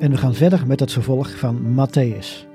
[0.00, 2.46] En we gaan verder met het vervolg van Matthäus.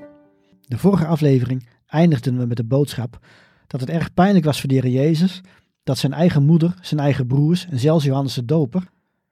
[0.61, 3.19] De vorige aflevering eindigden we met de boodschap
[3.67, 5.41] dat het erg pijnlijk was voor de Heer Jezus
[5.83, 8.89] dat zijn eigen moeder, zijn eigen broers en zelfs Johannes de Doper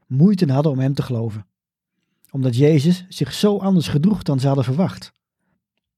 [0.08, 1.46] moeite hadden om hem te geloven.
[2.32, 5.12] Omdat Jezus zich zo anders gedroeg dan ze hadden verwacht.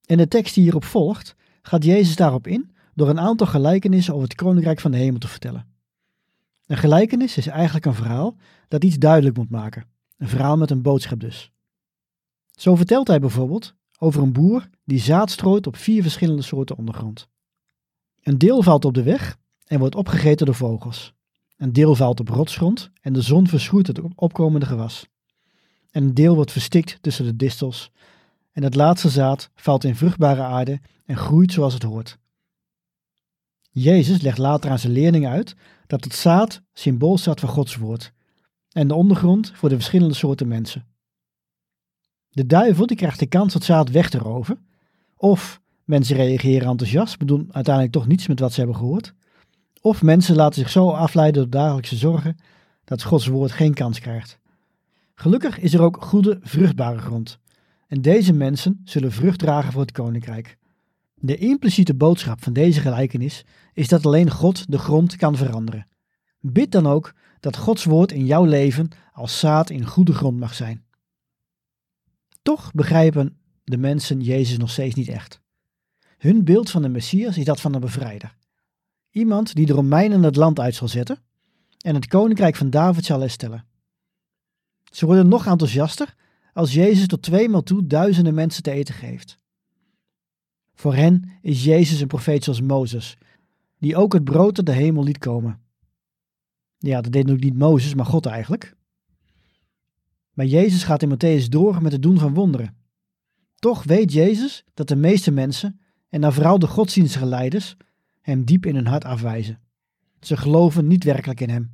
[0.06, 4.28] En de tekst die hierop volgt, gaat Jezus daarop in door een aantal gelijkenissen over
[4.28, 5.68] het koninkrijk van de hemel te vertellen.
[6.66, 8.36] Een gelijkenis is eigenlijk een verhaal
[8.68, 9.86] dat iets duidelijk moet maken.
[10.18, 11.54] Een verhaal met een boodschap dus.
[12.56, 17.28] Zo vertelt hij bijvoorbeeld over een boer die zaad strooit op vier verschillende soorten ondergrond.
[18.24, 21.14] Een deel valt op de weg en wordt opgegeten door vogels.
[21.58, 25.08] Een deel valt op rotsgrond en de zon verschroeit het opkomende gewas.
[25.92, 27.92] En een deel wordt verstikt tussen de distels.
[28.52, 32.18] En het laatste zaad valt in vruchtbare aarde en groeit zoals het hoort.
[33.72, 35.56] Jezus legt later aan zijn leerlingen uit
[35.88, 38.14] dat het zaad symbool staat voor Gods woord
[38.72, 40.95] en de ondergrond voor de verschillende soorten mensen.
[42.36, 44.58] De duivel die krijgt de kans het zaad weg te roven.
[45.18, 49.14] Of mensen reageren enthousiast, maar doen uiteindelijk toch niets met wat ze hebben gehoord.
[49.82, 52.38] Of mensen laten zich zo afleiden door dagelijkse zorgen
[52.84, 54.40] dat Gods woord geen kans krijgt.
[55.14, 57.40] Gelukkig is er ook goede, vruchtbare grond.
[57.88, 60.58] En deze mensen zullen vrucht dragen voor het koninkrijk.
[61.16, 65.88] De impliciete boodschap van deze gelijkenis is dat alleen God de grond kan veranderen.
[66.40, 70.54] Bid dan ook dat Gods woord in jouw leven als zaad in goede grond mag
[70.54, 70.85] zijn.
[72.46, 75.42] Toch begrijpen de mensen Jezus nog steeds niet echt.
[76.18, 78.36] Hun beeld van de Messias is dat van een bevrijder.
[79.10, 81.20] Iemand die de Romeinen het land uit zal zetten
[81.78, 83.66] en het koninkrijk van David zal herstellen.
[84.92, 86.16] Ze worden nog enthousiaster
[86.54, 89.40] als Jezus tot tweemaal toe duizenden mensen te eten geeft.
[90.74, 93.18] Voor hen is Jezus een profeet zoals Mozes,
[93.80, 95.62] die ook het brood uit de hemel liet komen.
[96.78, 98.75] Ja, dat deed ook niet Mozes, maar God eigenlijk.
[100.36, 102.76] Maar Jezus gaat in Matthäus door met het doen van wonderen.
[103.56, 105.80] Toch weet Jezus dat de meeste mensen,
[106.10, 107.76] en dan vooral de godsdienstige leiders,
[108.22, 109.60] hem diep in hun hart afwijzen.
[110.20, 111.72] Ze geloven niet werkelijk in hem.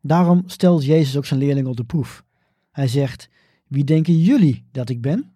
[0.00, 2.24] Daarom stelt Jezus ook zijn leerlingen op de proef.
[2.70, 3.28] Hij zegt:
[3.66, 5.32] Wie denken jullie dat ik ben?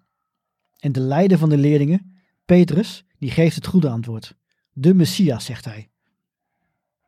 [0.79, 2.15] En de leider van de leerlingen,
[2.45, 4.37] Petrus, die geeft het goede antwoord.
[4.73, 5.91] De Messias, zegt hij.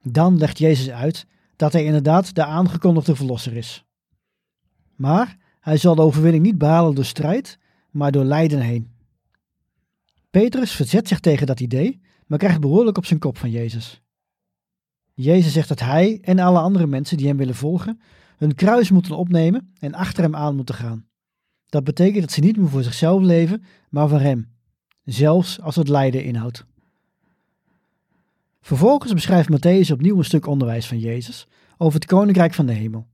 [0.03, 3.84] Dan legt Jezus uit dat hij inderdaad de aangekondigde verlosser is.
[4.97, 7.59] Maar hij zal de overwinning niet behalen door strijd,
[7.91, 8.93] maar door lijden heen.
[10.31, 14.03] Petrus verzet zich tegen dat idee, maar krijgt behoorlijk op zijn kop van Jezus.
[15.15, 18.01] Jezus zegt dat hij en alle andere mensen die hem willen volgen,
[18.37, 21.07] hun kruis moeten opnemen en achter hem aan moeten gaan.
[21.69, 24.49] Dat betekent dat ze niet meer voor zichzelf leven, maar voor hem,
[25.05, 26.67] zelfs als het lijden inhoudt.
[28.61, 31.47] Vervolgens beschrijft Matthäus opnieuw een stuk onderwijs van Jezus
[31.77, 33.07] over het koninkrijk van de hemel.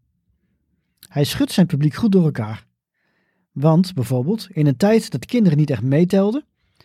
[1.11, 2.67] Hij schudt zijn publiek goed door elkaar.
[3.53, 6.45] Want bijvoorbeeld, in een tijd dat kinderen niet echt meetelden,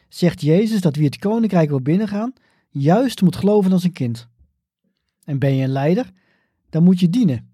[0.09, 2.33] zegt Jezus dat wie het koninkrijk wil binnengaan,
[2.69, 4.27] juist moet geloven als een kind.
[5.23, 6.11] En ben je een leider,
[6.69, 7.53] dan moet je dienen.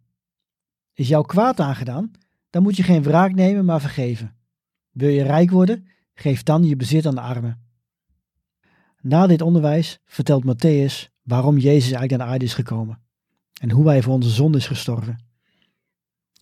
[0.93, 2.11] Is jou kwaad aangedaan,
[2.49, 4.35] dan moet je geen wraak nemen, maar vergeven.
[4.91, 7.61] Wil je rijk worden, geef dan je bezit aan de armen.
[9.01, 13.01] Na dit onderwijs vertelt Matthäus waarom Jezus eigenlijk naar de aarde is gekomen
[13.61, 15.30] en hoe hij voor onze zonde is gestorven.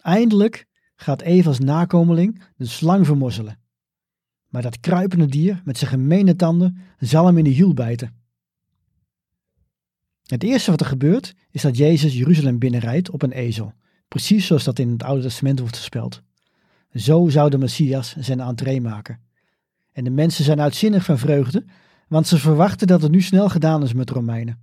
[0.02, 0.66] Eindelijk
[0.96, 3.60] gaat Eva's nakomeling de slang vermorzelen.
[4.48, 8.18] Maar dat kruipende dier met zijn gemene tanden zal hem in de hiel bijten.
[10.24, 13.74] Het eerste wat er gebeurt is dat Jezus Jeruzalem binnenrijdt op een ezel,
[14.08, 16.22] precies zoals dat in het Oude Testament wordt gespeld.
[16.94, 19.20] Zo zou de Messias zijn entree maken.
[19.92, 21.66] En de mensen zijn uitzinnig van vreugde,
[22.08, 24.60] want ze verwachten dat het nu snel gedaan is met Romeinen.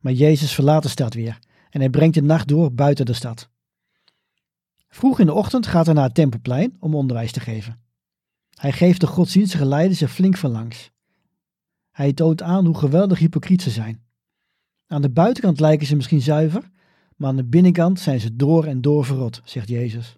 [0.00, 1.38] Maar Jezus verlaat de stad weer
[1.76, 3.48] en hij brengt de nacht door buiten de stad.
[4.88, 7.80] Vroeg in de ochtend gaat hij naar het Tempelplein om onderwijs te geven.
[8.50, 10.90] Hij geeft de godsdienstige leiders er flink van langs.
[11.90, 14.04] Hij toont aan hoe geweldig hypocriet ze zijn.
[14.86, 16.70] Aan de buitenkant lijken ze misschien zuiver,
[17.16, 20.16] maar aan de binnenkant zijn ze door en door verrot, zegt Jezus.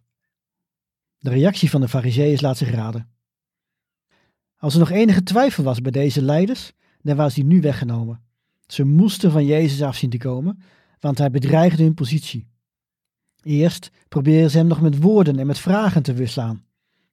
[1.18, 3.08] De reactie van de Farizeeën laat zich raden.
[4.56, 6.72] Als er nog enige twijfel was bij deze leiders,
[7.02, 8.22] dan was die nu weggenomen.
[8.66, 10.62] Ze moesten van Jezus af zien te komen,
[11.00, 12.48] want hij bedreigde hun positie.
[13.42, 16.64] Eerst probeerden ze hem nog met woorden en met vragen te weerslaan,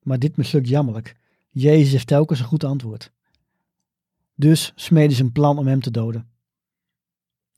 [0.01, 1.15] maar dit mislukt jammerlijk.
[1.49, 3.11] Jezus heeft telkens een goed antwoord.
[4.35, 6.29] Dus smeden ze een plan om hem te doden.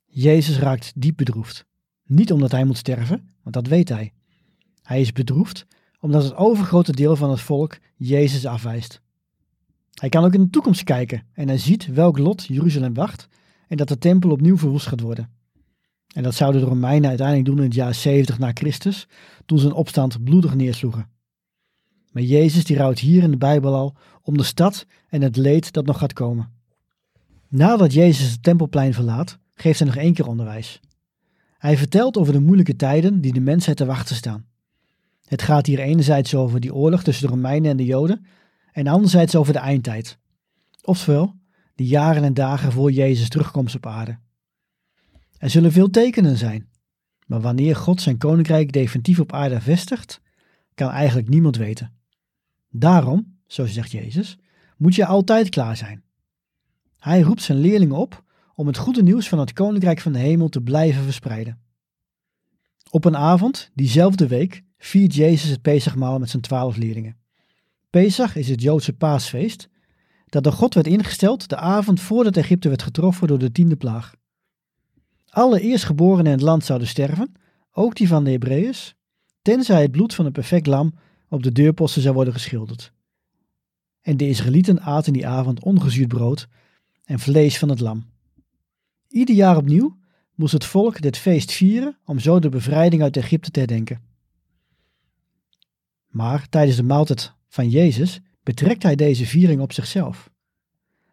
[0.06, 1.66] Jezus raakt diep bedroefd.
[2.06, 4.14] Niet omdat hij moet sterven, want dat weet hij.
[4.82, 5.66] Hij is bedroefd
[6.00, 9.02] omdat het overgrote deel van het volk Jezus afwijst.
[9.94, 13.28] Hij kan ook in de toekomst kijken en hij ziet welk lot Jeruzalem wacht
[13.68, 15.30] en dat de tempel opnieuw verwoest gaat worden.
[16.18, 19.08] En dat zouden de Romeinen uiteindelijk doen in het jaar 70 na Christus,
[19.46, 21.10] toen ze een opstand bloedig neersloegen.
[22.12, 25.74] Maar Jezus die rouwt hier in de Bijbel al om de stad en het leed
[25.74, 26.52] dat nog gaat komen.
[27.48, 30.80] Nadat Jezus het tempelplein verlaat, geeft hij nog één keer onderwijs.
[31.58, 34.46] Hij vertelt over de moeilijke tijden die de mensheid te wachten staan.
[35.26, 38.26] Het gaat hier enerzijds over die oorlog tussen de Romeinen en de Joden,
[38.72, 40.18] en anderzijds over de eindtijd.
[40.82, 41.36] Oftewel,
[41.76, 44.18] de jaren en dagen voor Jezus terugkomst op aarde.
[45.40, 46.70] Er zullen veel tekenen zijn,
[47.26, 50.22] maar wanneer God zijn koninkrijk definitief op aarde vestigt,
[50.74, 51.94] kan eigenlijk niemand weten.
[52.70, 54.38] Daarom, zo zegt Jezus,
[54.78, 56.04] moet je altijd klaar zijn.
[57.00, 58.24] Hij roept zijn leerlingen op
[58.56, 61.60] om het goede nieuws van het koninkrijk van de hemel te blijven verspreiden.
[62.90, 67.18] Op een avond, diezelfde week, viert Jezus het Pesachmaal met zijn twaalf leerlingen.
[67.90, 69.70] Pesach is het Joodse paasfeest
[70.26, 74.16] dat door God werd ingesteld de avond voordat Egypte werd getroffen door de tiende plaag.
[75.38, 77.32] Alle eerstgeborenen in het land zouden sterven,
[77.72, 78.96] ook die van de Hebreeërs,
[79.42, 80.94] tenzij het bloed van een perfect lam
[81.30, 82.92] op de deurposten zou worden geschilderd.
[84.02, 86.48] En de Israëlieten aten die avond ongezuurd brood
[87.04, 88.06] en vlees van het lam.
[89.08, 89.98] Ieder jaar opnieuw
[90.36, 94.02] moest het volk dit feest vieren om zo de bevrijding uit Egypte te herdenken.
[96.08, 100.30] Maar tijdens de maaltijd van Jezus betrekt hij deze viering op zichzelf.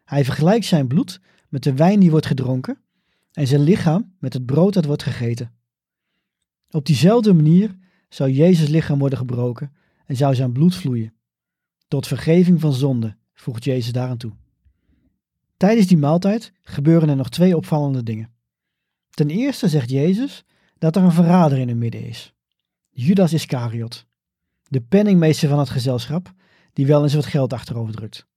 [0.03, 2.83] Hij vergelijkt zijn bloed met de wijn die wordt gedronken
[3.35, 5.51] en zijn lichaam met het brood dat wordt gegeten.
[6.69, 7.75] Op diezelfde manier
[8.09, 9.73] zou Jezus lichaam worden gebroken
[10.05, 11.13] en zou zijn bloed vloeien.
[11.87, 14.31] Tot vergeving van zonde, voegt Jezus daaraan toe.
[15.57, 18.33] Tijdens die maaltijd gebeuren er nog twee opvallende dingen.
[19.09, 20.43] Ten eerste zegt Jezus
[20.77, 22.33] dat er een verrader in het midden is.
[22.89, 24.05] Judas Iscariot,
[24.63, 26.33] de penningmeester van het gezelschap,
[26.73, 28.27] die wel eens wat geld achterover drukt.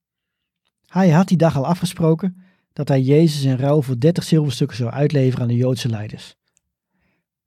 [0.85, 2.43] Hij had die dag al afgesproken
[2.79, 6.35] dat hij Jezus in ruil voor 30 zilverstukken zou uitleveren aan de Joodse leiders.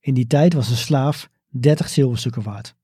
[0.00, 2.75] In die tijd was een slaaf 30 zilverstukken waard.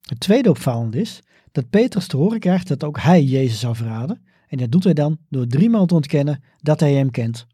[0.00, 1.20] Het tweede opvallende is
[1.50, 4.92] dat Petrus te horen krijgt dat ook hij Jezus zou verraden en dat doet hij
[4.92, 7.46] dan door driemaal te ontkennen dat hij hem kent.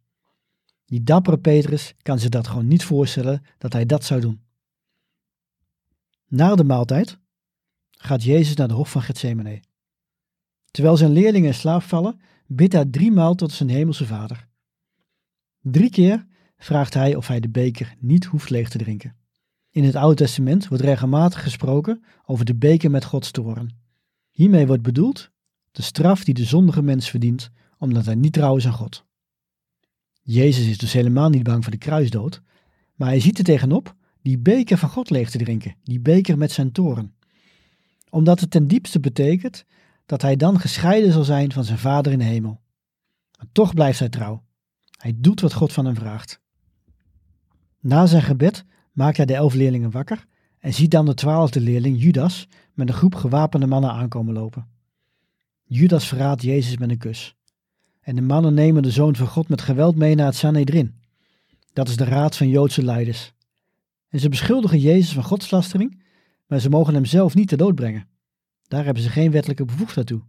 [0.85, 4.41] Die dappere Petrus kan zich dat gewoon niet voorstellen dat hij dat zou doen.
[6.29, 7.19] Na de maaltijd
[7.91, 9.63] gaat Jezus naar de hof van Gethsemane.
[10.71, 14.49] Terwijl zijn leerlingen in slaap vallen, bidt hij driemaal tot zijn hemelse vader.
[15.61, 19.17] Drie keer vraagt hij of hij de beker niet hoeft leeg te drinken.
[19.71, 23.77] In het Oude Testament wordt regelmatig gesproken over de beker met Gods toren.
[24.31, 25.31] Hiermee wordt bedoeld
[25.71, 29.05] de straf die de zondige mens verdient omdat hij niet trouw is aan God.
[30.23, 32.43] Jezus is dus helemaal niet bang voor de kruisdood,
[32.95, 36.53] maar hij ziet er tegenop die beker van God leeg te drinken, die beker met
[36.53, 37.15] zijn toren.
[38.11, 39.65] Omdat het ten diepste betekent
[40.09, 42.61] dat hij dan gescheiden zal zijn van zijn Vader in de hemel.
[43.39, 44.43] Maar toch blijft hij trouw.
[44.91, 46.41] Hij doet wat God van hem vraagt.
[47.81, 50.27] Na zijn gebed maakt hij de elf leerlingen wakker
[50.59, 54.67] en ziet dan de twaalfde leerling, Judas, met een groep gewapende mannen aankomen lopen.
[55.65, 57.37] Judas verraadt Jezus met een kus.
[58.01, 60.95] En de mannen nemen de Zoon van God met geweld mee naar het Sanhedrin.
[61.73, 63.33] Dat is de raad van Joodse leiders.
[64.09, 66.03] En ze beschuldigen Jezus van godslastering,
[66.47, 68.09] maar ze mogen hem zelf niet te dood brengen.
[68.69, 70.23] Daar hebben ze geen wettelijke bevoegdheid toe.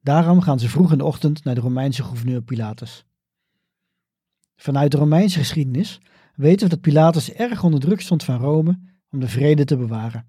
[0.00, 3.04] Daarom gaan ze vroeg in de ochtend naar de Romeinse gouverneur Pilatus.
[4.56, 6.00] Vanuit de Romeinse geschiedenis
[6.34, 8.78] weten we dat Pilatus erg onder druk stond van Rome
[9.10, 10.26] om de vrede te bewaren.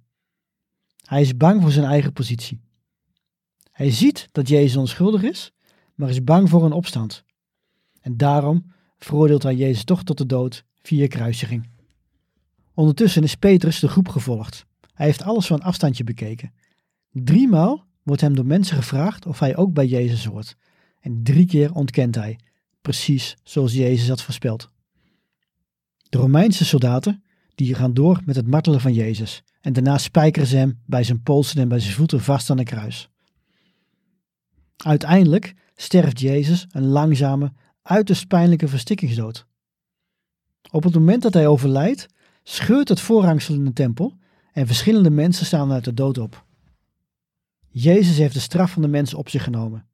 [1.06, 2.62] Hij is bang voor zijn eigen positie.
[3.72, 5.52] Hij ziet dat Jezus onschuldig is,
[5.96, 7.24] maar is bang voor een opstand.
[8.02, 11.70] En daarom veroordeelt hij Jezus toch tot de dood via kruisiging.
[12.74, 14.66] Ondertussen is Petrus de groep gevolgd.
[14.94, 16.54] Hij heeft alles van afstandje bekeken.
[17.12, 20.56] Driemaal wordt hem door mensen gevraagd of hij ook bij Jezus hoort.
[21.00, 22.40] En drie keer ontkent hij,
[22.82, 24.72] precies zoals Jezus had voorspeld.
[26.10, 27.24] De Romeinse soldaten,
[27.56, 29.44] die gaan door met het martelen van Jezus.
[29.62, 32.64] En daarna spijkeren ze hem bij zijn polsen en bij zijn voeten vast aan de
[32.64, 33.10] kruis.
[34.78, 39.46] Uiteindelijk sterft Jezus een langzame, uiterst pijnlijke verstikkingsdood.
[40.72, 42.08] Op het moment dat hij overlijdt,
[42.44, 44.18] scheurt het voorhangsel in de tempel
[44.54, 46.46] en verschillende mensen staan uit de dood op.
[47.79, 49.88] Jezus heeft de straf van de mensen op zich genomen.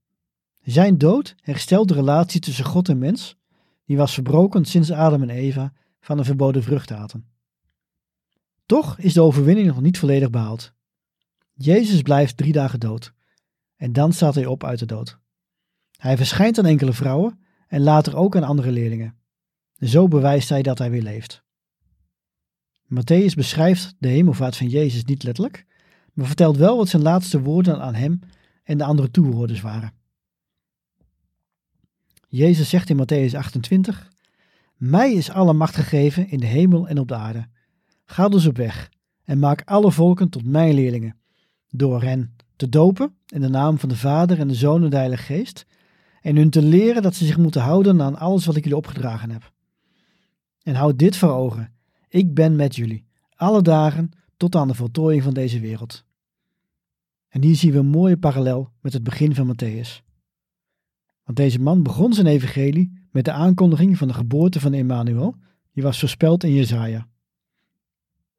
[0.61, 3.35] Zijn dood herstelt de relatie tussen God en mens,
[3.85, 7.27] die was verbroken sinds Adam en Eva van een verboden vrucht aten.
[8.65, 10.73] Toch is de overwinning nog niet volledig behaald.
[11.53, 13.13] Jezus blijft drie dagen dood
[13.75, 15.19] en dan staat hij op uit de dood.
[15.97, 19.17] Hij verschijnt aan enkele vrouwen en later ook aan andere leerlingen.
[19.79, 21.43] Zo bewijst hij dat hij weer leeft.
[22.85, 25.65] Matthäus beschrijft de hemelvaart van Jezus niet letterlijk,
[26.13, 28.19] maar vertelt wel wat zijn laatste woorden aan hem
[28.63, 29.93] en de andere toehoorders waren.
[32.27, 34.09] Jezus zegt in Matthäus 28:
[34.75, 37.47] Mij is alle macht gegeven in de hemel en op de aarde.
[38.05, 38.89] Ga dus op weg
[39.23, 41.17] en maak alle volken tot mijn leerlingen,
[41.69, 44.95] door hen te dopen in de naam van de Vader en de Zoon en de
[44.95, 45.65] Heilige Geest,
[46.21, 49.31] en hun te leren dat ze zich moeten houden aan alles wat ik jullie opgedragen
[49.31, 49.51] heb.
[50.63, 51.73] En houd dit voor ogen:
[52.07, 53.05] ik ben met jullie,
[53.35, 54.11] alle dagen
[54.43, 56.05] tot aan de voltooiing van deze wereld.
[57.27, 60.03] En hier zien we een mooie parallel met het begin van Matthäus.
[61.23, 65.35] Want deze man begon zijn evangelie met de aankondiging van de geboorte van Emmanuel,
[65.71, 67.07] die was voorspeld in Jesaja.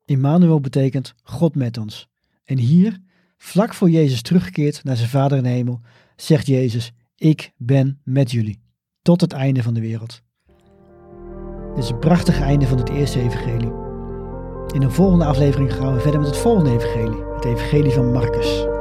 [0.05, 2.09] Emmanuel betekent God met ons.
[2.45, 3.01] En hier,
[3.37, 5.81] vlak voor Jezus terugkeert naar zijn Vader in de hemel,
[6.17, 8.61] zegt Jezus: Ik ben met jullie,
[9.03, 10.23] tot het einde van de wereld.
[11.75, 13.84] Dit is een prachtig einde van het eerste evangelie.
[14.73, 18.74] In een volgende aflevering gaan we verder met het volgende evangelie, het evangelie van Marcus.